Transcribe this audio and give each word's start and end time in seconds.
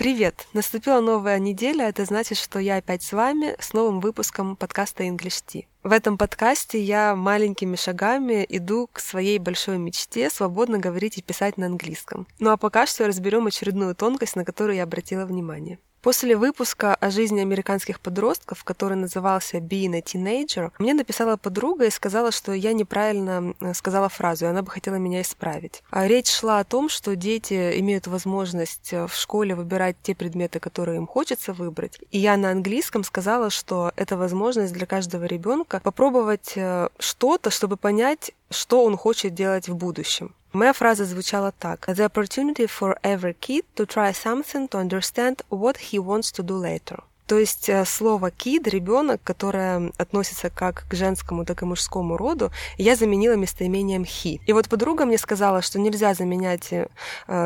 Привет! 0.00 0.46
Наступила 0.54 1.00
новая 1.00 1.38
неделя, 1.38 1.86
это 1.86 2.06
значит, 2.06 2.38
что 2.38 2.58
я 2.58 2.76
опять 2.76 3.02
с 3.02 3.12
вами 3.12 3.54
с 3.58 3.74
новым 3.74 4.00
выпуском 4.00 4.56
подкаста 4.56 5.04
English 5.04 5.44
Tea. 5.46 5.66
В 5.82 5.92
этом 5.92 6.16
подкасте 6.16 6.80
я 6.80 7.14
маленькими 7.14 7.76
шагами 7.76 8.46
иду 8.48 8.88
к 8.90 8.98
своей 8.98 9.38
большой 9.38 9.76
мечте 9.76 10.30
свободно 10.30 10.78
говорить 10.78 11.18
и 11.18 11.22
писать 11.22 11.58
на 11.58 11.66
английском. 11.66 12.26
Ну 12.38 12.48
а 12.48 12.56
пока 12.56 12.86
что 12.86 13.06
разберем 13.06 13.46
очередную 13.46 13.94
тонкость, 13.94 14.36
на 14.36 14.46
которую 14.46 14.76
я 14.76 14.84
обратила 14.84 15.26
внимание. 15.26 15.78
После 16.02 16.34
выпуска 16.34 16.94
о 16.94 17.10
жизни 17.10 17.40
американских 17.40 18.00
подростков, 18.00 18.64
который 18.64 18.96
назывался 18.96 19.58
«Being 19.58 19.94
a 19.94 20.00
Teenager», 20.00 20.72
мне 20.78 20.94
написала 20.94 21.36
подруга 21.36 21.84
и 21.84 21.90
сказала, 21.90 22.32
что 22.32 22.52
я 22.52 22.72
неправильно 22.72 23.54
э, 23.60 23.74
сказала 23.74 24.08
фразу, 24.08 24.46
и 24.46 24.48
она 24.48 24.62
бы 24.62 24.70
хотела 24.70 24.94
меня 24.94 25.20
исправить. 25.20 25.82
А 25.90 26.08
речь 26.08 26.30
шла 26.30 26.60
о 26.60 26.64
том, 26.64 26.88
что 26.88 27.16
дети 27.16 27.78
имеют 27.80 28.06
возможность 28.06 28.94
э, 28.94 29.06
в 29.06 29.14
школе 29.14 29.54
выбирать 29.54 29.96
те 30.02 30.14
предметы, 30.14 30.58
которые 30.58 30.96
им 30.96 31.06
хочется 31.06 31.52
выбрать. 31.52 31.98
И 32.10 32.18
я 32.18 32.38
на 32.38 32.50
английском 32.50 33.04
сказала, 33.04 33.50
что 33.50 33.92
это 33.94 34.16
возможность 34.16 34.72
для 34.72 34.86
каждого 34.86 35.24
ребенка 35.24 35.80
попробовать 35.84 36.54
э, 36.56 36.88
что-то, 36.98 37.50
чтобы 37.50 37.76
понять, 37.76 38.32
что 38.48 38.84
он 38.84 38.96
хочет 38.96 39.34
делать 39.34 39.68
в 39.68 39.76
будущем. 39.76 40.34
Моя 40.53 40.73
фраза 40.73 41.05
звучала 41.05 41.51
так. 41.59 41.85
The 41.87 42.09
opportunity 42.09 42.79
for 42.79 42.95
every 43.03 43.35
kid 43.49 43.63
to 43.75 43.85
try 43.85 44.25
something 44.25 44.67
to 44.69 44.77
understand 44.77 45.35
what 45.49 45.77
he 45.77 45.99
wants 45.99 46.31
to 46.39 46.43
do 46.43 46.57
later. 46.57 46.99
То 47.30 47.38
есть 47.38 47.68
э, 47.68 47.84
слово 47.84 48.32
kid, 48.32 48.68
ребенок, 48.68 49.22
которое 49.22 49.92
относится 49.98 50.50
как 50.50 50.84
к 50.88 50.94
женскому, 50.94 51.44
так 51.44 51.62
и 51.62 51.64
мужскому 51.64 52.16
роду, 52.16 52.50
я 52.76 52.96
заменила 52.96 53.36
местоимением 53.36 54.02
he. 54.02 54.40
И 54.46 54.52
вот 54.52 54.68
подруга 54.68 55.04
мне 55.04 55.16
сказала, 55.16 55.62
что 55.62 55.78
нельзя 55.78 56.14
заменять 56.14 56.72
э, 56.72 56.88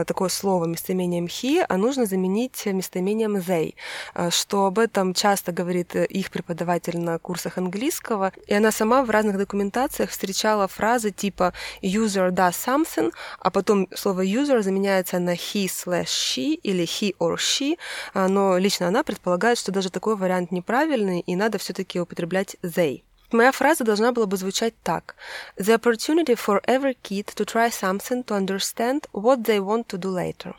такое 0.07 0.31
слово 0.31 0.65
местоимением 0.65 1.27
he, 1.27 1.63
а 1.69 1.77
нужно 1.77 2.07
заменить 2.07 2.65
местоимением 2.65 3.37
they, 3.37 3.75
э, 4.15 4.31
что 4.31 4.65
об 4.65 4.79
этом 4.79 5.13
часто 5.13 5.53
говорит 5.53 5.95
их 5.97 6.31
преподаватель 6.31 6.99
на 6.99 7.19
курсах 7.19 7.59
английского. 7.59 8.33
И 8.47 8.55
она 8.55 8.73
сама 8.73 9.05
в 9.05 9.11
разных 9.11 9.37
документациях 9.37 10.09
встречала 10.09 10.67
фразы 10.67 11.11
типа 11.11 11.53
user 11.83 12.31
does 12.31 12.55
something, 12.55 13.13
а 13.39 13.51
потом 13.51 13.89
слово 13.95 14.25
user 14.25 14.63
заменяется 14.63 15.19
на 15.19 15.35
he 15.35 15.67
slash 15.67 16.07
she 16.07 16.55
или 16.63 16.85
he 16.85 17.15
or 17.19 17.37
she, 17.37 17.77
но 18.15 18.57
лично 18.57 18.89
она 18.89 19.03
предполагает, 19.03 19.59
что 19.59 19.74
даже 19.75 19.91
такой 19.91 20.17
вариант 20.17 20.53
неправильный, 20.53 21.21
и 21.21 21.37
надо 21.37 21.59
все-таки 21.59 22.01
употреблять 22.01 22.57
they. 22.63 23.03
Моя 23.33 23.53
фраза 23.53 23.85
должна 23.85 24.13
была 24.13 24.27
бы 24.27 24.37
звучать 24.37 24.75
так. 24.83 25.17
The 25.59 25.79
opportunity 25.79 26.37
for 26.37 26.63
every 26.67 26.97
kid 27.03 27.27
to 27.35 27.45
try 27.45 27.71
something 27.71 28.25
to 28.25 28.39
understand 28.39 29.09
what 29.13 29.43
they 29.43 29.59
want 29.59 29.87
to 29.89 29.99
do 29.99 30.11
later. 30.11 30.55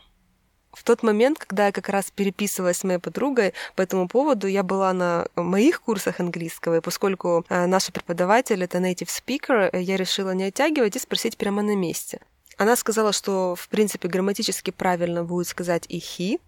В 0.72 0.84
тот 0.84 1.02
момент, 1.02 1.38
когда 1.38 1.66
я 1.66 1.72
как 1.72 1.88
раз 1.88 2.10
переписывалась 2.10 2.76
с 2.76 2.84
моей 2.84 2.98
подругой 2.98 3.54
по 3.76 3.82
этому 3.82 4.08
поводу, 4.08 4.46
я 4.46 4.62
была 4.62 4.92
на 4.92 5.26
моих 5.34 5.80
курсах 5.80 6.20
английского, 6.20 6.76
и 6.76 6.80
поскольку 6.82 7.46
э, 7.48 7.64
наша 7.64 7.92
преподаватель— 7.92 8.62
это 8.64 8.76
native 8.76 9.08
speaker, 9.08 9.70
я 9.74 9.96
решила 9.96 10.32
не 10.32 10.44
оттягивать 10.44 10.96
и 10.96 10.98
спросить 10.98 11.38
прямо 11.38 11.62
на 11.62 11.74
месте. 11.74 12.20
Она 12.58 12.76
сказала, 12.76 13.12
что, 13.12 13.54
в 13.54 13.68
принципе, 13.68 14.08
грамматически 14.08 14.70
правильно 14.70 15.24
будет 15.24 15.48
сказать 15.48 15.86
и 15.88 15.98
he, 15.98 16.40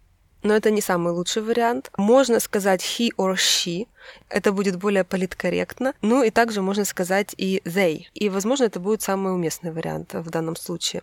но 0.42 0.54
это 0.54 0.70
не 0.70 0.80
самый 0.80 1.12
лучший 1.12 1.42
вариант. 1.42 1.90
Можно 1.96 2.40
сказать 2.40 2.82
he 2.82 3.10
or 3.16 3.34
she, 3.34 3.86
это 4.28 4.52
будет 4.52 4.76
более 4.76 5.04
политкорректно. 5.04 5.94
Ну 6.02 6.22
и 6.22 6.30
также 6.30 6.62
можно 6.62 6.84
сказать 6.84 7.34
и 7.36 7.60
they. 7.64 8.06
И, 8.14 8.28
возможно, 8.28 8.64
это 8.64 8.80
будет 8.80 9.02
самый 9.02 9.32
уместный 9.34 9.72
вариант 9.72 10.14
в 10.14 10.30
данном 10.30 10.56
случае. 10.56 11.02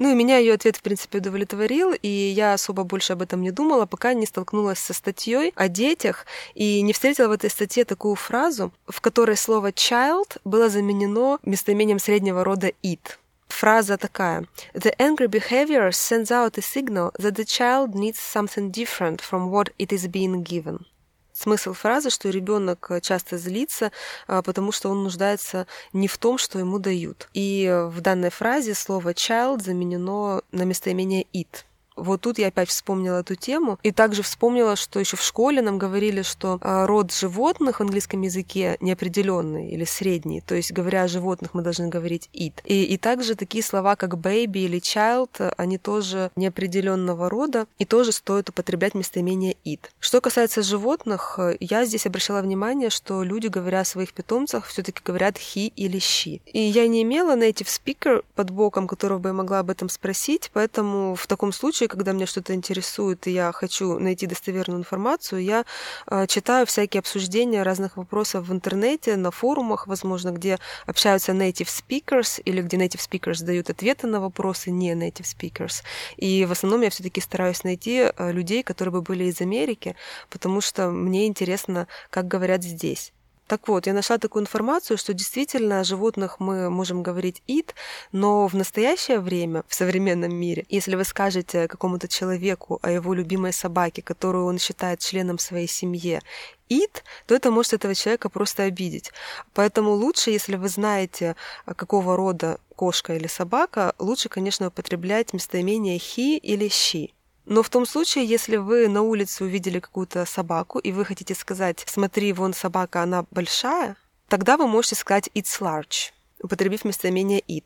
Ну 0.00 0.10
и 0.10 0.14
меня 0.14 0.38
ее 0.38 0.54
ответ, 0.54 0.76
в 0.76 0.82
принципе, 0.82 1.18
удовлетворил, 1.18 1.92
и 1.92 2.08
я 2.08 2.54
особо 2.54 2.84
больше 2.84 3.12
об 3.12 3.20
этом 3.20 3.42
не 3.42 3.50
думала, 3.50 3.84
пока 3.84 4.14
не 4.14 4.24
столкнулась 4.24 4.78
со 4.78 4.94
статьей 4.94 5.52
о 5.56 5.68
детях 5.68 6.24
и 6.54 6.80
не 6.80 6.94
встретила 6.94 7.28
в 7.28 7.32
этой 7.32 7.50
статье 7.50 7.84
такую 7.84 8.14
фразу, 8.14 8.72
в 8.86 9.02
которой 9.02 9.36
слово 9.36 9.72
child 9.72 10.38
было 10.42 10.70
заменено 10.70 11.38
местоимением 11.44 11.98
среднего 11.98 12.44
рода 12.44 12.68
it. 12.82 13.18
Фраза 13.50 13.98
такая. 13.98 14.46
The 14.72 14.94
angry 14.98 15.28
behavior 15.28 15.90
sends 15.92 16.30
out 16.30 16.56
a 16.56 16.62
signal 16.62 17.12
that 17.18 17.34
the 17.34 17.44
child 17.44 17.94
needs 17.94 18.18
something 18.18 18.70
different 18.70 19.20
from 19.20 19.50
what 19.50 19.72
it 19.78 19.92
is 19.92 20.06
being 20.06 20.42
given. 20.42 20.86
Смысл 21.32 21.72
фразы, 21.72 22.10
что 22.10 22.28
ребенок 22.28 22.90
часто 23.00 23.38
злится, 23.38 23.92
потому 24.26 24.72
что 24.72 24.90
он 24.90 25.02
нуждается 25.04 25.66
не 25.92 26.06
в 26.06 26.18
том, 26.18 26.36
что 26.36 26.58
ему 26.58 26.78
дают. 26.78 27.28
И 27.32 27.66
в 27.88 28.00
данной 28.00 28.30
фразе 28.30 28.74
слово 28.74 29.14
child 29.14 29.62
заменено 29.62 30.42
на 30.52 30.62
местоимение 30.64 31.26
it. 31.32 31.64
Вот 32.00 32.22
тут 32.22 32.38
я 32.38 32.48
опять 32.48 32.68
вспомнила 32.68 33.20
эту 33.20 33.34
тему 33.34 33.78
и 33.82 33.92
также 33.92 34.22
вспомнила, 34.22 34.76
что 34.76 35.00
еще 35.00 35.16
в 35.16 35.22
школе 35.22 35.62
нам 35.62 35.78
говорили, 35.78 36.22
что 36.22 36.58
а, 36.62 36.86
род 36.86 37.12
животных 37.12 37.78
в 37.78 37.82
английском 37.82 38.22
языке 38.22 38.76
неопределенный 38.80 39.70
или 39.70 39.84
средний. 39.84 40.40
То 40.40 40.54
есть, 40.54 40.72
говоря 40.72 41.04
о 41.04 41.08
животных, 41.08 41.54
мы 41.54 41.62
должны 41.62 41.88
говорить 41.88 42.30
it. 42.32 42.54
И, 42.64 42.84
и 42.84 42.96
также 42.96 43.34
такие 43.34 43.62
слова, 43.62 43.96
как 43.96 44.14
baby 44.14 44.64
или 44.64 44.80
child, 44.80 45.52
они 45.56 45.78
тоже 45.78 46.30
неопределенного 46.36 47.28
рода 47.28 47.66
и 47.78 47.84
тоже 47.84 48.12
стоит 48.12 48.48
употреблять 48.48 48.94
местоимение 48.94 49.56
it. 49.64 49.80
Что 49.98 50.20
касается 50.20 50.62
животных, 50.62 51.38
я 51.60 51.84
здесь 51.84 52.06
обращала 52.06 52.40
внимание, 52.40 52.90
что 52.90 53.22
люди, 53.22 53.48
говоря 53.48 53.80
о 53.80 53.84
своих 53.84 54.12
питомцах, 54.12 54.66
все-таки 54.66 55.00
говорят 55.04 55.36
he 55.36 55.72
или 55.76 55.98
she. 55.98 56.40
И 56.46 56.60
я 56.60 56.88
не 56.88 57.02
имела 57.02 57.36
native 57.36 57.68
speaker 57.68 58.24
под 58.34 58.50
боком, 58.50 58.86
которого 58.86 59.18
бы 59.18 59.28
я 59.28 59.32
могла 59.34 59.60
об 59.60 59.70
этом 59.70 59.88
спросить, 59.88 60.50
поэтому 60.52 61.14
в 61.14 61.26
таком 61.26 61.52
случае, 61.52 61.88
когда 61.90 62.12
меня 62.12 62.26
что-то 62.26 62.54
интересует, 62.54 63.26
и 63.26 63.32
я 63.32 63.52
хочу 63.52 63.98
найти 63.98 64.26
достоверную 64.26 64.80
информацию, 64.80 65.42
я 65.42 65.64
э, 66.06 66.26
читаю 66.26 66.66
всякие 66.66 67.00
обсуждения 67.00 67.62
разных 67.62 67.96
вопросов 67.96 68.48
в 68.48 68.52
интернете, 68.52 69.16
на 69.16 69.30
форумах, 69.30 69.86
возможно, 69.86 70.30
где 70.30 70.58
общаются 70.86 71.32
native 71.32 71.68
speakers 71.68 72.40
или 72.44 72.62
где 72.62 72.76
native 72.76 73.00
speakers 73.00 73.44
дают 73.44 73.70
ответы 73.70 74.06
на 74.06 74.20
вопросы 74.20 74.70
не 74.70 74.92
native 74.92 75.26
speakers. 75.26 75.82
И 76.16 76.44
в 76.46 76.52
основном 76.52 76.82
я 76.82 76.90
все-таки 76.90 77.20
стараюсь 77.20 77.64
найти 77.64 78.10
э, 78.16 78.32
людей, 78.32 78.62
которые 78.62 78.92
бы 78.92 79.02
были 79.02 79.24
из 79.24 79.40
Америки, 79.40 79.96
потому 80.30 80.60
что 80.60 80.90
мне 80.90 81.26
интересно, 81.26 81.88
как 82.10 82.28
говорят 82.28 82.62
здесь. 82.62 83.12
Так 83.50 83.66
вот, 83.66 83.88
я 83.88 83.94
нашла 83.94 84.16
такую 84.16 84.42
информацию, 84.42 84.96
что 84.96 85.12
действительно 85.12 85.80
о 85.80 85.84
животных 85.84 86.38
мы 86.38 86.70
можем 86.70 87.02
говорить 87.02 87.42
it, 87.48 87.74
но 88.12 88.46
в 88.46 88.54
настоящее 88.54 89.18
время, 89.18 89.64
в 89.66 89.74
современном 89.74 90.32
мире, 90.32 90.66
если 90.68 90.94
вы 90.94 91.02
скажете 91.02 91.66
какому-то 91.66 92.06
человеку 92.06 92.78
о 92.80 92.92
его 92.92 93.12
любимой 93.12 93.52
собаке, 93.52 94.02
которую 94.02 94.46
он 94.46 94.60
считает 94.60 95.00
членом 95.00 95.40
своей 95.40 95.66
семьи, 95.66 96.20
it, 96.68 97.02
то 97.26 97.34
это 97.34 97.50
может 97.50 97.72
этого 97.72 97.92
человека 97.92 98.28
просто 98.28 98.62
обидеть. 98.62 99.10
Поэтому 99.52 99.90
лучше, 99.94 100.30
если 100.30 100.54
вы 100.54 100.68
знаете, 100.68 101.34
какого 101.66 102.16
рода 102.16 102.60
кошка 102.76 103.16
или 103.16 103.26
собака, 103.26 103.96
лучше, 103.98 104.28
конечно, 104.28 104.68
употреблять 104.68 105.32
местоимение 105.32 105.96
he 105.96 106.36
или 106.36 106.68
she. 106.68 107.10
Но 107.50 107.64
в 107.64 107.68
том 107.68 107.84
случае, 107.84 108.24
если 108.26 108.56
вы 108.58 108.86
на 108.86 109.02
улице 109.02 109.42
увидели 109.42 109.80
какую-то 109.80 110.24
собаку, 110.24 110.78
и 110.78 110.92
вы 110.92 111.04
хотите 111.04 111.34
сказать, 111.34 111.82
смотри, 111.88 112.32
вон 112.32 112.54
собака, 112.54 113.02
она 113.02 113.24
большая, 113.32 113.96
тогда 114.28 114.56
вы 114.56 114.68
можете 114.68 114.94
сказать 114.94 115.28
it's 115.34 115.60
large, 115.60 116.12
употребив 116.40 116.84
местоимение 116.84 117.40
it. 117.40 117.64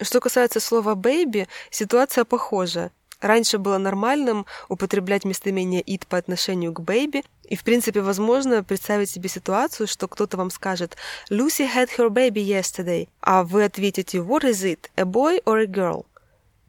Что 0.00 0.18
касается 0.18 0.60
слова 0.60 0.94
baby, 0.94 1.46
ситуация 1.70 2.24
похожа. 2.24 2.90
Раньше 3.20 3.58
было 3.58 3.76
нормальным 3.76 4.46
употреблять 4.70 5.26
местоимение 5.26 5.82
it 5.82 6.06
по 6.08 6.16
отношению 6.16 6.72
к 6.72 6.80
baby, 6.80 7.22
и, 7.44 7.54
в 7.54 7.64
принципе, 7.64 8.00
возможно 8.00 8.64
представить 8.64 9.10
себе 9.10 9.28
ситуацию, 9.28 9.88
что 9.88 10.08
кто-то 10.08 10.38
вам 10.38 10.50
скажет 10.50 10.96
«Lucy 11.30 11.68
had 11.70 11.90
her 11.98 12.08
baby 12.08 12.42
yesterday», 12.42 13.10
а 13.20 13.44
вы 13.44 13.64
ответите 13.64 14.18
«What 14.18 14.44
is 14.44 14.64
it, 14.64 14.88
a 14.96 15.04
boy 15.04 15.42
or 15.44 15.60
a 15.60 15.66
girl?» 15.66 16.06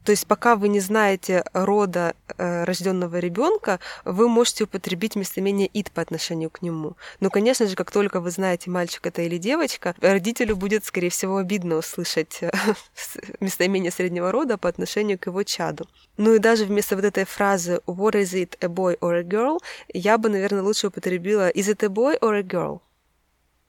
То 0.04 0.12
есть 0.12 0.26
пока 0.26 0.54
вы 0.54 0.68
не 0.68 0.80
знаете 0.80 1.44
рода 1.54 2.14
э, 2.36 2.64
рожденного 2.64 3.18
ребенка, 3.18 3.80
вы 4.04 4.28
можете 4.28 4.64
употребить 4.64 5.16
местоимение 5.16 5.66
it 5.68 5.90
по 5.92 6.02
отношению 6.02 6.50
к 6.50 6.60
нему. 6.60 6.96
Но, 7.20 7.30
конечно 7.30 7.66
же, 7.66 7.74
как 7.74 7.90
только 7.90 8.20
вы 8.20 8.30
знаете, 8.30 8.70
мальчик 8.70 9.06
это 9.06 9.22
или 9.22 9.38
девочка, 9.38 9.94
родителю 10.00 10.56
будет, 10.56 10.84
скорее 10.84 11.08
всего, 11.08 11.38
обидно 11.38 11.76
услышать 11.76 12.38
э, 12.42 12.52
местоимение 13.40 13.90
среднего 13.90 14.30
рода 14.30 14.58
по 14.58 14.68
отношению 14.68 15.18
к 15.18 15.26
его 15.26 15.42
чаду. 15.42 15.88
Ну 16.18 16.34
и 16.34 16.38
даже 16.38 16.66
вместо 16.66 16.96
вот 16.96 17.04
этой 17.04 17.24
фразы 17.24 17.80
«What 17.86 18.12
is 18.12 18.34
it, 18.34 18.58
a 18.60 18.68
boy 18.68 18.98
or 18.98 19.18
a 19.18 19.22
girl?» 19.22 19.58
я 19.88 20.18
бы, 20.18 20.28
наверное, 20.28 20.62
лучше 20.62 20.88
употребила 20.88 21.50
«Is 21.50 21.72
it 21.72 21.82
a 21.82 21.88
boy 21.88 22.18
or 22.20 22.38
a 22.38 22.42
girl?» 22.42 22.80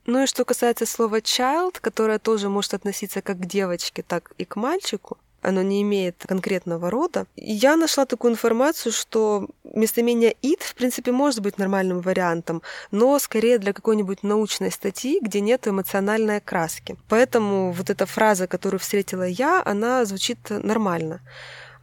Ну 0.06 0.24
и 0.24 0.28
что 0.28 0.46
касается 0.46 0.86
слова 0.86 1.20
child, 1.20 1.78
которое 1.82 2.20
тоже 2.20 2.50
может 2.50 2.74
относиться 2.74 3.22
как 3.22 3.40
к 3.40 3.46
девочке, 3.46 4.04
так 4.04 4.34
и 4.38 4.46
к 4.46 4.56
мальчику, 4.56 5.18
оно 5.46 5.62
не 5.62 5.82
имеет 5.82 6.24
конкретного 6.28 6.90
рода. 6.90 7.26
Я 7.36 7.76
нашла 7.76 8.06
такую 8.06 8.34
информацию, 8.34 8.92
что 8.92 9.48
местоимение 9.64 10.34
it, 10.42 10.62
в 10.62 10.76
принципе, 10.76 11.12
может 11.12 11.42
быть 11.42 11.58
нормальным 11.58 12.02
вариантом, 12.02 12.62
но 12.92 13.20
скорее 13.20 13.58
для 13.58 13.74
какой-нибудь 13.74 14.24
научной 14.24 14.72
статьи, 14.72 15.20
где 15.22 15.42
нет 15.42 15.68
эмоциональной 15.68 16.38
окраски. 16.38 16.98
Поэтому 17.10 17.72
вот 17.72 17.90
эта 17.90 18.06
фраза, 18.06 18.48
которую 18.48 18.80
встретила 18.80 19.24
я, 19.28 19.62
она 19.66 20.06
звучит 20.06 20.40
нормально. 20.50 21.22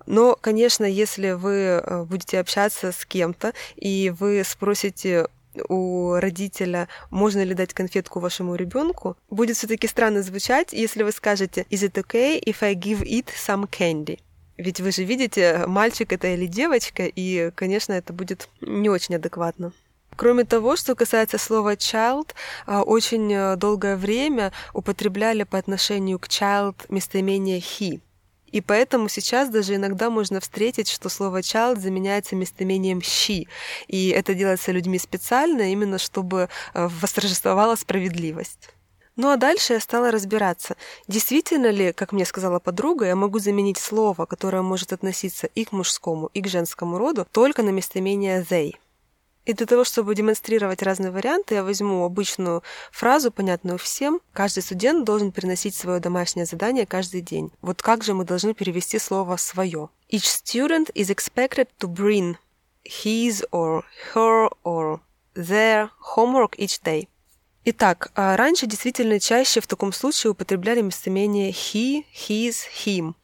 Но, 0.07 0.37
конечно, 0.41 0.85
если 0.85 1.33
вы 1.33 1.55
э, 1.55 2.05
будете 2.05 2.41
общаться 2.41 2.93
с 2.93 3.05
кем-то, 3.05 3.53
и 3.77 4.13
вы 4.19 4.43
спросите 4.45 5.29
у 5.69 6.15
родителя, 6.15 6.89
можно 7.11 7.43
ли 7.43 7.55
дать 7.55 7.75
конфетку 7.75 8.21
вашему 8.21 8.55
ребенку, 8.55 9.17
будет 9.31 9.57
все-таки 9.57 9.87
странно 9.87 10.23
звучать, 10.23 10.73
если 10.73 11.03
вы 11.03 11.13
скажете 11.13 11.67
«Is 11.71 11.89
it 11.89 11.95
okay 11.95 12.43
if 12.43 12.57
I 12.63 12.75
give 12.75 13.03
it 13.03 13.27
some 13.47 13.69
candy?» 13.69 14.19
Ведь 14.57 14.81
вы 14.81 14.93
же 14.93 15.05
видите, 15.05 15.65
мальчик 15.67 16.13
это 16.13 16.29
или 16.29 16.47
девочка, 16.47 17.05
и, 17.05 17.51
конечно, 17.55 17.93
это 17.95 18.13
будет 18.13 18.49
не 18.61 18.89
очень 18.89 19.17
адекватно. 19.17 19.73
Кроме 20.15 20.45
того, 20.45 20.77
что 20.77 20.95
касается 20.95 21.39
слова 21.39 21.75
child, 21.75 22.29
а, 22.67 22.83
очень 22.83 23.33
э, 23.33 23.57
долгое 23.57 23.97
время 23.97 24.53
употребляли 24.75 25.45
по 25.45 25.59
отношению 25.59 26.19
к 26.19 26.29
child 26.29 26.77
местоимение 26.91 27.59
he. 27.59 28.01
И 28.53 28.61
поэтому 28.61 29.09
сейчас 29.09 29.49
даже 29.49 29.75
иногда 29.75 30.11
можно 30.11 30.41
встретить, 30.41 30.89
что 30.89 31.09
слово 31.09 31.41
child 31.41 31.81
заменяется 31.81 32.37
местоимением 32.37 32.99
she. 32.99 33.49
И 33.89 34.11
это 34.11 34.35
делается 34.35 34.73
людьми 34.73 34.99
специально, 34.99 35.73
именно 35.73 35.99
чтобы 35.99 36.49
э, 36.75 36.89
восторжествовала 37.01 37.75
справедливость. 37.77 38.71
Ну 39.17 39.29
а 39.29 39.37
дальше 39.37 39.75
я 39.75 39.81
стала 39.81 40.11
разбираться, 40.11 40.77
действительно 41.07 41.71
ли, 41.71 41.93
как 41.93 42.13
мне 42.13 42.25
сказала 42.25 42.61
подруга, 42.61 43.07
я 43.07 43.17
могу 43.17 43.41
заменить 43.41 43.77
слово, 43.77 44.25
которое 44.25 44.63
может 44.63 44.93
относиться 44.93 45.49
и 45.49 45.65
к 45.65 45.73
мужскому, 45.73 46.31
и 46.33 46.41
к 46.41 46.49
женскому 46.49 46.97
роду, 46.97 47.27
только 47.31 47.63
на 47.63 47.71
местоимение 47.71 48.43
they. 48.43 48.73
И 49.45 49.55
для 49.55 49.67
того, 49.67 49.83
чтобы 49.85 50.15
демонстрировать 50.15 50.83
разные 50.83 51.11
варианты, 51.11 51.55
я 51.55 51.65
возьму 51.65 52.05
обычную 52.05 52.63
фразу, 52.93 53.33
понятную 53.33 53.77
всем. 53.77 54.21
Каждый 54.33 54.63
студент 54.63 55.05
должен 55.05 55.33
приносить 55.33 55.75
свое 55.75 55.99
домашнее 55.99 56.47
задание 56.47 56.87
каждый 56.87 57.23
день. 57.23 57.51
Вот 57.61 57.83
как 57.83 58.05
же 58.05 58.15
мы 58.15 58.25
должны 58.25 58.55
перевести 58.55 58.99
слово 58.99 59.37
«свое»? 59.37 59.89
Each 60.11 60.29
student 60.45 60.93
is 60.95 61.11
expected 61.11 61.69
to 61.81 61.89
bring 61.89 62.37
his 62.85 63.45
or 63.51 63.83
her 64.15 64.49
or 64.63 65.01
their 65.35 65.89
homework 66.17 66.57
each 66.57 66.81
day. 66.85 67.09
Итак, 67.65 68.11
а 68.15 68.37
раньше 68.37 68.67
действительно 68.67 69.19
чаще 69.21 69.61
в 69.61 69.67
таком 69.67 69.93
случае 69.93 70.33
употребляли 70.33 70.83
местоимение 70.83 71.51
he, 71.51 72.05
his, 72.13 72.55
him. 72.85 73.15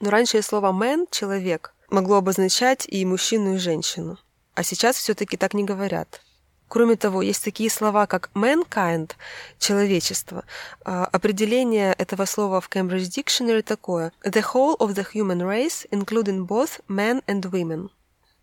Но 0.00 0.10
раньше 0.10 0.42
слово 0.42 0.72
man, 0.72 1.06
человек, 1.10 1.74
могло 1.90 2.16
обозначать 2.16 2.86
и 2.88 3.04
мужчину, 3.04 3.54
и 3.54 3.58
женщину. 3.58 4.18
А 4.54 4.62
сейчас 4.62 4.96
все-таки 4.96 5.36
так 5.36 5.54
не 5.54 5.64
говорят. 5.64 6.20
Кроме 6.68 6.96
того, 6.96 7.20
есть 7.20 7.44
такие 7.44 7.68
слова, 7.68 8.06
как 8.06 8.30
mankind— 8.34 9.12
человечество. 9.58 10.44
А, 10.84 11.04
определение 11.04 11.92
этого 11.92 12.24
слова 12.24 12.60
в 12.60 12.68
Cambridge 12.70 13.10
Dictionary 13.10 13.62
такое— 13.62 14.12
the 14.24 14.42
whole 14.42 14.76
of 14.78 14.94
the 14.94 15.06
human 15.12 15.42
race, 15.42 15.86
including 15.90 16.46
both 16.46 16.80
men 16.88 17.22
and 17.26 17.42
women— 17.50 17.90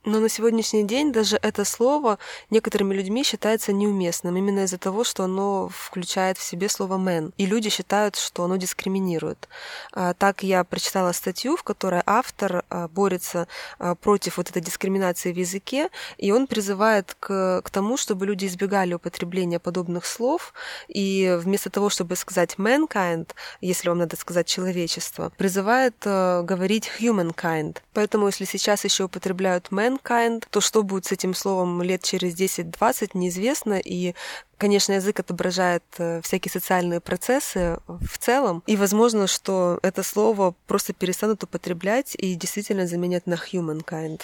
но 0.09 0.19
на 0.19 0.29
сегодняшний 0.29 0.83
день 0.83 1.11
даже 1.11 1.37
это 1.41 1.63
слово 1.63 2.17
некоторыми 2.49 2.95
людьми 2.95 3.23
считается 3.23 3.71
неуместным, 3.71 4.35
именно 4.35 4.61
из-за 4.61 4.79
того, 4.79 5.03
что 5.03 5.23
оно 5.23 5.69
включает 5.69 6.37
в 6.37 6.43
себе 6.43 6.67
слово 6.67 6.95
«man». 6.97 7.31
И 7.37 7.45
люди 7.45 7.69
считают, 7.69 8.15
что 8.15 8.43
оно 8.43 8.55
дискриминирует. 8.55 9.47
А, 9.93 10.13
так 10.13 10.41
я 10.41 10.63
прочитала 10.63 11.11
статью, 11.11 11.55
в 11.55 11.63
которой 11.63 12.01
автор 12.05 12.63
а, 12.69 12.87
борется 12.87 13.47
а, 13.77 13.93
против 13.93 14.37
вот 14.37 14.49
этой 14.49 14.61
дискриминации 14.63 15.31
в 15.31 15.37
языке, 15.37 15.89
и 16.17 16.31
он 16.31 16.47
призывает 16.47 17.15
к, 17.19 17.61
к 17.63 17.69
тому, 17.69 17.95
чтобы 17.95 18.25
люди 18.25 18.47
избегали 18.47 18.95
употребления 18.95 19.59
подобных 19.59 20.05
слов, 20.05 20.53
и 20.87 21.37
вместо 21.39 21.69
того, 21.69 21.89
чтобы 21.89 22.15
сказать 22.15 22.55
mankind, 22.57 23.29
если 23.61 23.89
вам 23.89 23.99
надо 23.99 24.15
сказать 24.15 24.47
человечество, 24.47 25.31
призывает 25.37 25.95
говорить 26.03 26.89
humankind. 26.99 27.77
Поэтому 27.93 28.25
если 28.27 28.45
сейчас 28.45 28.85
еще 28.85 29.03
употребляют 29.03 29.67
man, 29.69 29.98
mankind, 29.99 30.45
то 30.49 30.61
что 30.61 30.83
будет 30.83 31.05
с 31.05 31.11
этим 31.11 31.33
словом 31.33 31.81
лет 31.81 32.03
через 32.03 32.35
10-20, 32.35 33.11
неизвестно. 33.13 33.79
И, 33.83 34.13
конечно, 34.57 34.93
язык 34.93 35.19
отображает 35.19 35.83
э, 35.97 36.21
всякие 36.21 36.51
социальные 36.51 36.99
процессы 36.99 37.79
в 37.87 38.17
целом. 38.17 38.63
И 38.67 38.75
возможно, 38.75 39.27
что 39.27 39.79
это 39.81 40.03
слово 40.03 40.55
просто 40.67 40.93
перестанут 40.93 41.43
употреблять 41.43 42.15
и 42.15 42.35
действительно 42.35 42.87
заменят 42.87 43.27
на 43.27 43.35
humankind. 43.35 44.21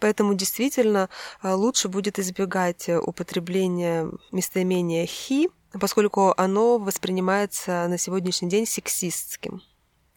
Поэтому 0.00 0.34
действительно 0.34 1.08
э, 1.42 1.52
лучше 1.52 1.88
будет 1.88 2.18
избегать 2.18 2.88
э, 2.88 2.98
употребления 2.98 4.08
местоимения 4.32 5.04
he, 5.06 5.50
поскольку 5.80 6.34
оно 6.36 6.78
воспринимается 6.78 7.86
на 7.88 7.98
сегодняшний 7.98 8.48
день 8.48 8.66
сексистским. 8.66 9.62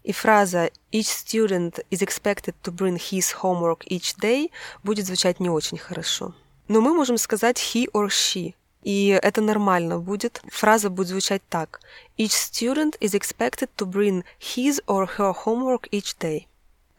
И 0.04 0.12
фраза 0.12 0.72
«Each 0.92 1.08
student 1.08 1.86
is 1.92 2.02
expected 2.02 2.56
to 2.64 2.72
bring 2.72 2.98
his 2.98 3.34
homework 3.42 3.86
each 3.88 4.16
day» 4.20 4.52
будет 4.84 5.06
звучать 5.06 5.40
не 5.40 5.50
очень 5.50 5.78
хорошо. 5.78 6.34
Но 6.68 6.82
мы 6.82 6.94
можем 6.94 7.18
сказать 7.18 7.58
«he 7.58 7.86
or 7.92 8.08
she», 8.08 8.56
и 8.84 9.20
это 9.22 9.42
нормально 9.42 10.00
будет. 10.00 10.42
Фраза 10.50 10.90
будет 10.90 11.10
звучать 11.10 11.42
так. 11.50 11.82
Each 12.18 12.32
student 12.32 12.98
is 13.00 13.14
expected 13.14 13.70
to 13.78 13.86
bring 13.86 14.24
his 14.40 14.82
or 14.88 15.08
her 15.18 15.34
homework 15.46 15.88
each 15.92 16.18
day. 16.18 16.48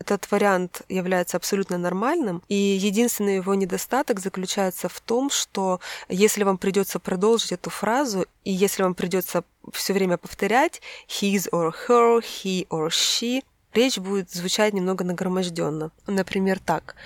Этот 0.03 0.29
вариант 0.33 0.83
является 0.89 1.37
абсолютно 1.37 1.79
нормальным, 1.79 2.43
и 2.49 2.57
единственный 2.57 3.37
его 3.37 3.55
недостаток 3.55 4.19
заключается 4.19 4.89
в 4.89 5.01
том, 5.01 5.31
что 5.31 5.79
если 6.09 6.43
вам 6.43 6.59
придется 6.59 6.99
продолжить 6.99 7.53
эту 7.53 7.71
фразу, 7.71 8.27
и 8.43 8.51
если 8.51 8.83
вам 8.83 8.95
придется 8.95 9.45
все 9.73 9.93
время 9.93 10.17
повторять 10.17 10.83
his 11.07 11.49
or 11.53 11.73
her, 11.87 12.21
he 12.21 12.67
or 12.67 12.89
she, 12.89 13.45
речь 13.75 13.99
будет 13.99 14.29
звучать 14.33 14.75
немного 14.75 15.05
нагроможденно. 15.05 15.93
Например, 16.09 16.59
так. 16.59 16.97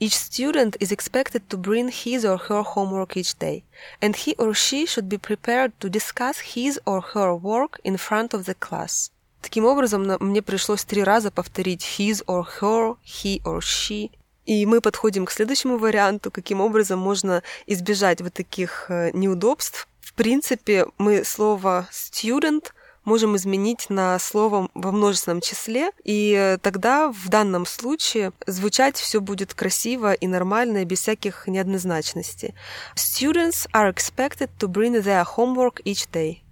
Each 0.00 0.16
student 0.16 0.78
is 0.78 0.92
expected 0.92 1.42
to 1.50 1.60
bring 1.60 1.90
his 1.90 2.24
or 2.24 2.38
her 2.48 2.62
homework 2.62 3.18
each 3.18 3.38
day, 3.38 3.64
and 4.00 4.16
he 4.16 4.34
or 4.38 4.54
she 4.54 4.86
should 4.86 5.08
be 5.08 5.18
prepared 5.18 5.72
to 5.80 5.90
discuss 5.90 6.38
his 6.54 6.80
or 6.86 7.02
her 7.12 7.34
work 7.34 7.78
in 7.84 7.98
front 7.98 8.32
of 8.32 8.46
the 8.46 8.54
class. 8.54 9.10
Таким 9.46 9.64
образом, 9.64 10.12
мне 10.18 10.42
пришлось 10.42 10.84
три 10.84 11.04
раза 11.04 11.30
повторить 11.30 11.86
his 11.98 12.24
or 12.26 12.44
her, 12.60 12.96
he 13.06 13.40
or 13.44 13.60
she. 13.60 14.10
И 14.44 14.66
мы 14.66 14.80
подходим 14.80 15.24
к 15.24 15.30
следующему 15.30 15.78
варианту, 15.78 16.32
каким 16.32 16.60
образом 16.60 16.98
можно 16.98 17.44
избежать 17.64 18.20
вот 18.20 18.34
таких 18.34 18.86
э, 18.88 19.12
неудобств. 19.12 19.86
В 20.00 20.14
принципе, 20.14 20.86
мы 20.98 21.22
слово 21.24 21.86
student 21.92 22.72
можем 23.04 23.36
изменить 23.36 23.88
на 23.88 24.18
слово 24.18 24.68
во 24.74 24.90
множественном 24.90 25.40
числе, 25.40 25.92
и 26.02 26.34
э, 26.36 26.58
тогда 26.60 27.12
в 27.12 27.28
данном 27.28 27.66
случае 27.66 28.32
звучать 28.48 28.96
все 28.96 29.20
будет 29.20 29.54
красиво 29.54 30.12
и 30.12 30.26
нормально, 30.26 30.84
без 30.84 31.02
всяких 31.02 31.46
неоднозначностей. 31.46 32.56
Students 32.96 33.68
are 33.72 33.94
expected 33.94 34.50
to 34.58 34.66
bring 34.66 35.00
their 35.00 35.24
homework 35.24 35.80
each 35.84 36.10
day. 36.10 36.42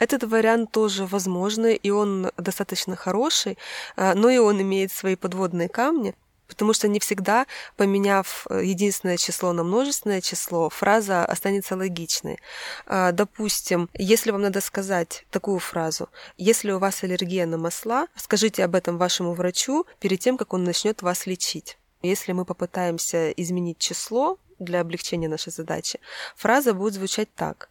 Этот 0.00 0.24
вариант 0.24 0.72
тоже 0.72 1.04
возможный, 1.04 1.76
и 1.76 1.90
он 1.90 2.30
достаточно 2.38 2.96
хороший, 2.96 3.58
а, 3.96 4.14
но 4.14 4.30
и 4.30 4.38
он 4.38 4.60
имеет 4.62 4.90
свои 4.90 5.14
подводные 5.14 5.68
камни, 5.68 6.14
потому 6.48 6.72
что 6.72 6.88
не 6.88 6.98
всегда, 7.00 7.46
поменяв 7.76 8.46
э, 8.48 8.64
единственное 8.64 9.18
число 9.18 9.52
на 9.52 9.62
множественное 9.62 10.22
число, 10.22 10.70
фраза 10.70 11.26
останется 11.26 11.76
логичной. 11.76 12.38
А, 12.86 13.12
допустим, 13.12 13.90
если 13.92 14.30
вам 14.30 14.40
надо 14.40 14.62
сказать 14.62 15.26
такую 15.30 15.58
фразу, 15.58 16.08
если 16.38 16.72
у 16.72 16.78
вас 16.78 17.04
аллергия 17.04 17.44
на 17.44 17.58
масла, 17.58 18.06
скажите 18.16 18.64
об 18.64 18.74
этом 18.74 18.96
вашему 18.96 19.34
врачу 19.34 19.84
перед 20.00 20.18
тем, 20.18 20.38
как 20.38 20.54
он 20.54 20.64
начнет 20.64 21.02
вас 21.02 21.26
лечить. 21.26 21.76
Если 22.00 22.32
мы 22.32 22.46
попытаемся 22.46 23.30
изменить 23.32 23.78
число, 23.78 24.38
для 24.60 24.82
облегчения 24.82 25.28
нашей 25.28 25.52
задачи, 25.52 25.98
фраза 26.36 26.74
будет 26.74 26.94
звучать 26.94 27.34
так. 27.34 27.70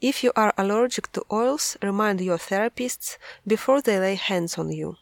If 0.00 0.22
you 0.22 0.30
are 0.34 0.52
allergic 0.58 1.10
to 1.12 1.24
oils, 1.30 1.78
remind 1.80 2.20
your 2.20 2.38
therapists 2.38 3.16
before 3.46 3.80
they 3.80 3.98
lay 3.98 4.16
hands 4.16 4.58
on 4.58 4.68
you. 4.68 4.96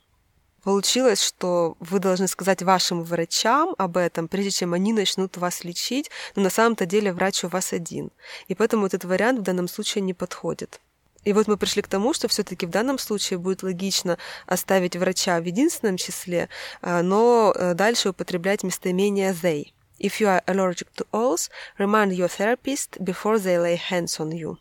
Получилось, 0.62 1.20
что 1.20 1.76
вы 1.80 1.98
должны 1.98 2.26
сказать 2.26 2.62
вашим 2.62 3.02
врачам 3.02 3.74
об 3.76 3.96
этом, 3.96 4.28
прежде 4.28 4.50
чем 4.50 4.72
они 4.72 4.92
начнут 4.92 5.36
вас 5.36 5.64
лечить, 5.64 6.10
но 6.36 6.42
на 6.42 6.50
самом-то 6.50 6.86
деле 6.86 7.12
врач 7.12 7.44
у 7.44 7.48
вас 7.48 7.72
один. 7.72 8.12
И 8.48 8.54
поэтому 8.54 8.86
этот 8.86 9.04
вариант 9.04 9.40
в 9.40 9.42
данном 9.42 9.68
случае 9.68 10.02
не 10.02 10.14
подходит. 10.14 10.80
И 11.24 11.32
вот 11.32 11.48
мы 11.48 11.56
пришли 11.56 11.82
к 11.82 11.88
тому, 11.88 12.14
что 12.14 12.28
все-таки 12.28 12.64
в 12.64 12.70
данном 12.70 12.98
случае 12.98 13.38
будет 13.38 13.62
логично 13.62 14.16
оставить 14.46 14.96
врача 14.96 15.40
в 15.40 15.44
единственном 15.44 15.96
числе, 15.96 16.48
а, 16.80 17.02
но 17.02 17.52
э, 17.54 17.74
дальше 17.74 18.10
употреблять 18.10 18.62
местоимение 18.62 19.32
they. 19.32 19.72
If 19.98 20.20
you 20.20 20.28
are 20.28 20.42
allergic 20.46 20.88
to 20.96 21.06
oils, 21.12 21.50
remind 21.78 22.12
your 22.12 22.28
therapist 22.28 23.02
before 23.02 23.38
they 23.38 23.58
lay 23.58 23.76
hands 23.76 24.18
on 24.18 24.30
you. 24.30 24.58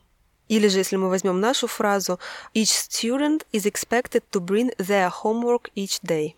Или 0.54 0.68
же, 0.68 0.78
если 0.78 0.94
мы 0.96 1.08
возьмем 1.08 1.40
нашу 1.40 1.66
фразу, 1.66 2.20
each 2.54 2.74
student 2.88 3.44
is 3.52 3.64
expected 3.66 4.22
to 4.30 4.40
bring 4.40 4.70
their 4.78 5.10
homework 5.10 5.64
each 5.74 5.98
day. 6.02 6.34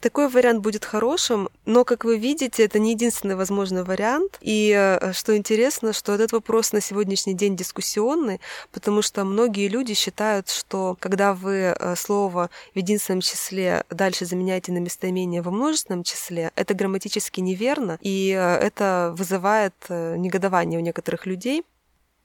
Такой 0.00 0.28
вариант 0.28 0.62
будет 0.62 0.84
хорошим, 0.84 1.48
но, 1.64 1.84
как 1.84 2.04
вы 2.04 2.18
видите, 2.18 2.64
это 2.64 2.80
не 2.80 2.90
единственный 2.90 3.36
возможный 3.36 3.84
вариант. 3.84 4.36
И 4.40 4.74
э, 4.76 5.12
что 5.12 5.36
интересно, 5.36 5.92
что 5.92 6.12
этот 6.12 6.32
вопрос 6.32 6.72
на 6.72 6.80
сегодняшний 6.80 7.34
день 7.34 7.54
дискуссионный, 7.54 8.40
потому 8.72 9.00
что 9.00 9.24
многие 9.24 9.68
люди 9.68 9.94
считают, 9.94 10.48
что 10.48 10.96
когда 10.98 11.34
вы 11.34 11.72
э, 11.78 11.94
слово 11.94 12.50
в 12.74 12.76
единственном 12.76 13.20
числе 13.20 13.84
дальше 13.90 14.24
заменяете 14.24 14.72
на 14.72 14.78
местоимение 14.78 15.40
во 15.40 15.52
множественном 15.52 16.02
числе, 16.02 16.50
это 16.56 16.74
грамматически 16.74 17.38
неверно, 17.38 17.96
и 18.00 18.36
э, 18.36 18.56
это 18.56 19.14
вызывает 19.16 19.74
негодование 19.88 20.80
у 20.80 20.82
некоторых 20.82 21.26
людей. 21.26 21.62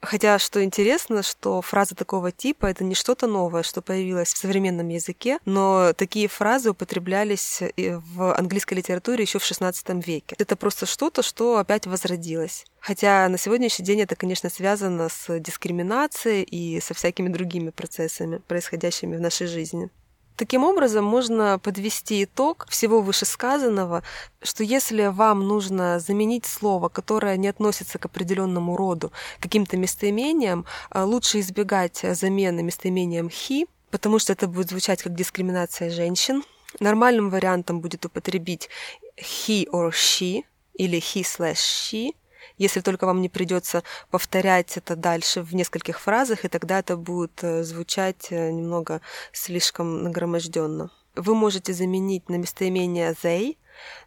Хотя, 0.02 0.38
что 0.38 0.64
интересно, 0.64 1.24
что 1.24 1.62
фраза 1.62 1.96
такого 1.96 2.32
типа— 2.32 2.66
это 2.68 2.84
не 2.84 2.94
что-то 2.94 3.28
новое, 3.28 3.64
что 3.64 3.82
появилось 3.82 4.34
в 4.34 4.38
современном 4.38 4.88
языке, 4.90 5.40
но 5.46 5.94
такие 5.94 6.28
фразы 6.28 6.70
употреблялись 6.70 7.62
в 7.76 8.36
английской 8.36 8.76
литературе 8.76 9.24
еще 9.24 9.40
в 9.40 9.44
XVI 9.44 10.04
веке. 10.06 10.36
Это 10.38 10.56
просто 10.56 10.86
что-то, 10.86 11.24
что 11.24 11.58
опять 11.58 11.88
возродилось. 11.88 12.66
Хотя 12.80 13.28
на 13.28 13.38
сегодняшний 13.38 13.84
день 13.84 14.02
это, 14.02 14.16
конечно, 14.16 14.50
связано 14.50 15.10
с 15.10 15.40
дискриминацией 15.40 16.44
и 16.44 16.80
со 16.80 16.94
всякими 16.94 17.30
другими 17.30 17.72
процессами, 17.72 18.38
происходящими 18.48 19.18
в 19.18 19.22
нашей 19.22 19.48
жизни. 19.48 19.90
Таким 20.38 20.64
образом, 20.64 21.04
можно 21.04 21.58
подвести 21.58 22.24
итог 22.24 22.68
всего 22.70 23.02
вышесказанного, 23.02 24.04
что 24.44 24.64
если 24.64 25.08
вам 25.08 25.48
нужно 25.48 26.00
заменить 26.00 26.46
слово, 26.46 26.90
которое 26.90 27.38
не 27.38 27.48
относится 27.48 27.98
к 27.98 28.06
определенному 28.06 28.78
роду, 28.78 29.12
каким-то 29.40 29.78
местоимением, 29.78 30.66
а 30.92 31.06
лучше 31.06 31.40
избегать 31.40 32.06
замены 32.12 32.62
местоимением 32.62 33.28
«he», 33.28 33.68
потому 33.90 34.20
что 34.20 34.34
это 34.34 34.46
будет 34.46 34.70
звучать 34.70 35.02
как 35.02 35.16
дискриминация 35.16 35.90
женщин. 35.90 36.44
Нормальным 36.80 37.32
вариантом 37.32 37.82
будет 37.82 38.06
употребить 38.06 38.70
he 39.18 39.68
or 39.72 39.90
she 39.90 40.44
или 40.76 41.00
he 41.00 41.24
slash 41.24 41.56
she– 41.56 42.12
если 42.58 42.82
только 42.82 43.06
вам 43.06 43.22
не 43.22 43.30
придется 43.30 43.84
повторять 44.10 44.78
это 44.78 44.96
дальше 44.96 45.42
в 45.42 45.54
нескольких 45.56 46.00
фразах, 46.00 46.46
и 46.46 46.48
тогда 46.48 46.80
это 46.80 46.98
будет 46.98 47.44
э, 47.44 47.64
звучать 47.64 48.28
э, 48.32 48.52
немного 48.52 49.02
слишком 49.32 50.04
нагроможденно. 50.04 50.92
Вы 51.16 51.36
можете 51.36 51.74
заменить 51.74 52.30
на 52.30 52.36
местоимение 52.36 53.14
they, 53.14 53.58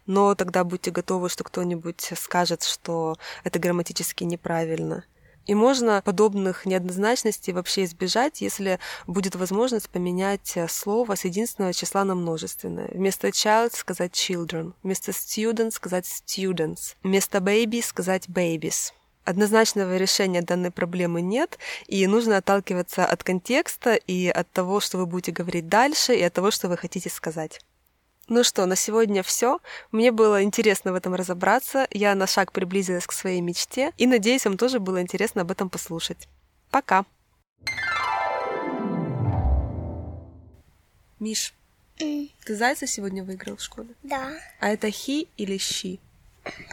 но 0.05 0.35
тогда 0.35 0.63
будьте 0.63 0.91
готовы, 0.91 1.29
что 1.29 1.43
кто-нибудь 1.43 2.13
скажет, 2.15 2.63
что 2.63 3.17
это 3.43 3.59
грамматически 3.59 4.23
неправильно. 4.23 5.03
И 5.47 5.55
можно 5.55 6.01
подобных 6.03 6.65
неоднозначностей 6.65 7.53
вообще 7.53 7.85
избежать, 7.85 8.41
если 8.41 8.79
будет 9.07 9.35
возможность 9.35 9.89
поменять 9.89 10.55
э, 10.55 10.67
слово 10.67 11.15
с 11.15 11.25
единственного 11.25 11.73
числа 11.73 12.05
на 12.05 12.15
множественное. 12.15 12.89
Вместо 12.93 13.29
child 13.29 13.75
сказать 13.75 14.11
children, 14.13 14.73
вместо 14.83 15.11
student 15.11 15.71
сказать 15.71 16.05
students, 16.05 16.95
вместо 17.03 17.39
baby 17.39 17.81
сказать 17.83 18.27
babies. 18.27 18.93
Однозначного 19.23 19.97
решения 19.97 20.41
данной 20.41 20.71
проблемы 20.71 21.21
нет, 21.21 21.59
и 21.87 22.05
нужно 22.07 22.37
отталкиваться 22.37 23.05
от 23.05 23.23
контекста 23.23 23.93
и 23.93 24.27
от 24.27 24.51
того, 24.51 24.79
что 24.79 24.97
вы 24.97 25.05
будете 25.05 25.31
говорить 25.31 25.67
дальше, 25.67 26.15
и 26.15 26.23
от 26.23 26.33
того, 26.33 26.49
что 26.49 26.69
вы 26.69 26.77
хотите 26.77 27.09
сказать. 27.09 27.59
Ну 28.31 28.45
что, 28.45 28.65
на 28.65 28.77
сегодня 28.77 29.23
все. 29.23 29.59
Мне 29.91 30.09
было 30.13 30.41
интересно 30.41 30.93
в 30.93 30.95
этом 30.95 31.15
разобраться. 31.15 31.85
Я 31.91 32.15
на 32.15 32.27
шаг 32.27 32.53
приблизилась 32.53 33.05
к 33.05 33.11
своей 33.11 33.41
мечте. 33.41 33.91
И 33.97 34.07
надеюсь, 34.07 34.45
вам 34.45 34.55
тоже 34.57 34.79
было 34.79 35.01
интересно 35.01 35.41
об 35.41 35.51
этом 35.51 35.69
послушать. 35.69 36.29
Пока! 36.69 37.03
Миш, 41.19 41.53
Mm. 41.99 42.31
ты 42.45 42.55
зайца 42.55 42.87
сегодня 42.87 43.21
выиграл 43.21 43.57
в 43.57 43.61
школе? 43.61 43.89
Да, 44.01 44.31
А 44.61 44.69
это 44.69 44.89
хи 44.89 45.27
или 45.35 45.57
щи? 45.57 45.99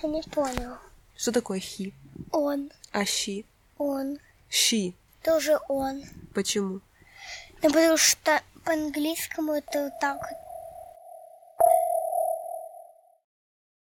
я 0.03 0.09
не 0.09 0.23
понял. 0.23 0.77
Что 1.17 1.33
такое 1.33 1.59
хи? 1.59 1.93
Он, 2.31 2.71
А 2.93 3.05
щи? 3.05 3.45
он, 3.79 4.19
Щи. 4.49 4.95
тоже 5.25 5.59
он. 5.69 6.05
Почему? 6.35 6.81
Ну, 7.63 7.69
потому 7.73 7.97
что 7.97 8.41
по-английскому 8.65 9.55
это 9.55 9.85
вот 9.87 10.01
так 10.01 10.17
вот 10.19 10.48